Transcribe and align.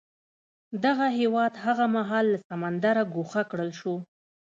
دغه 0.85 1.05
هېواد 1.19 1.53
هغه 1.65 1.85
مهال 1.95 2.25
له 2.33 2.39
سمندره 2.49 3.03
ګوښه 3.15 3.41
کړل 3.51 3.71
شو. 3.79 3.95